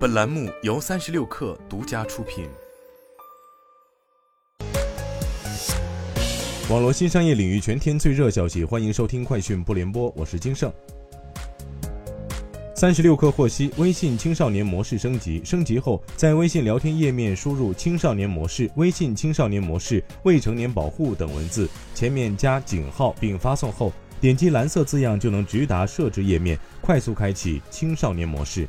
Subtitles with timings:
[0.00, 2.48] 本栏目由三十六氪独家出品。
[6.70, 10.72] 网络新商业领域全天最热消息，欢迎收听快讯不联播，我是金盛。
[12.74, 28.66] 三十六氪获悉，微信青少年模式升级，升级后在微信聊天页面输入“青少年模式”“微信青少年模式”“未成年保护”等文字，前面加井号并发送后，点击蓝色字样就能直达设置页面，快速开启青少年模式。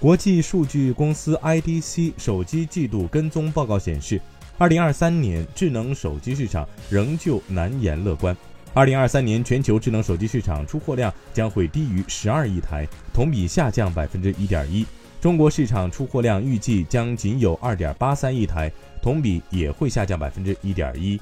[0.00, 4.20] 国际数据公司 IDC 手机季度跟踪报告显示，
[4.56, 8.36] 二零二三年智能手机市场仍旧难言乐观。
[8.72, 14.86] 二零二三年全球智能手机市场出货量将会低于十二亿台，同比下降百分之一点一。
[15.20, 18.70] 中国市场出货量预计将仅有二点八三亿台，
[19.02, 21.20] 同比也会下降百分之一点一。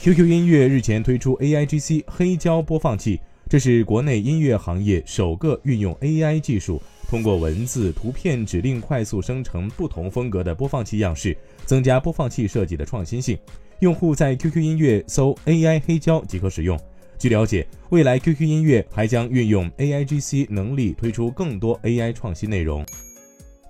[0.00, 6.82] QQ 音乐日前推出 AIGC 黑胶播放器，这是国内音乐行业首个运用 AI 技术。
[7.08, 13.38] 通过文字、图片指令快速生成不同风格的播放器样式，增加播放器设计的创新性。
[13.80, 16.78] 用户在 QQ 音乐搜 AI 黑胶即可使用。
[17.18, 22.84] 据了解，未来 QQ 音乐还将运用 AIGC 能力推出更多 AI 创新内容。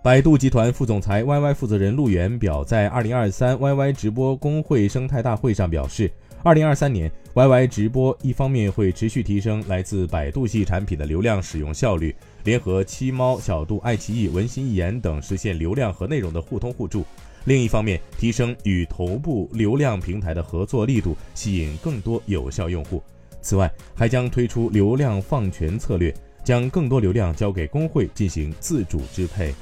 [0.02, 6.10] 百度集团副总裁 YY 负责人陆源表在2023 YY 直播工会生态大会上表示。
[6.42, 17.02] 二零二三年，YY 直播一方面会持续提升来自百度系产品的流量使用效率，联合七猫、小度、爱奇艺、文心一言等实现流量和内容的互通互助；
[17.46, 23.02] 另一方面，提升与头部流量平台的合作力度，吸引更多有效用户。
[23.42, 26.14] 此外，还将推出流量放权策略，
[26.44, 29.52] 将更多流量交给工会进行自主支配。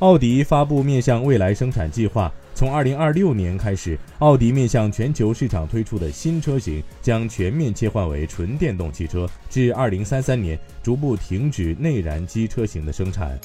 [0.00, 2.30] 奥迪发布面向未来生产计划。
[2.58, 13.38] 从二零二六年开始，奥迪面向全球市场推出的新车型将全面切换为纯电动汽车，至二零三三年逐步停止内燃机车型的生产。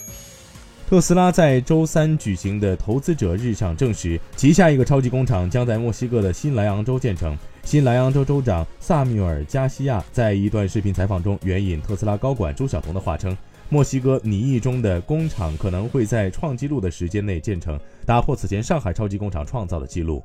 [0.89, 7.37] 特斯拉在周三举行的投资者日上证实，旗下一个超级工厂将在墨西哥的新莱昂州建成。
[7.63, 13.37] 新莱昂州州长萨缪尔·加西亚在一段视频采访中援引特斯拉高管朱晓彤的话称。
[13.69, 20.23] 墨西哥拟议中的工厂可能会在创纪录的时间内建成，打破此前上海超级工厂创造的记录。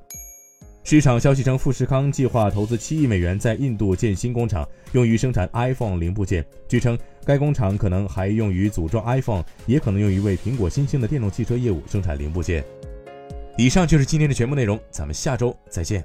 [0.85, 6.45] 市场消息称，富士康计划投资七亿美元在印度建新工厂，用于生产 iPhone 零部件。
[6.67, 12.65] 据称，该工厂可能还用于组装 iPhone，也可能用于为苹果新兴的电动汽车业务生产零部件。
[13.59, 16.03] 以上就是今天的全部内容，咱们下周再见。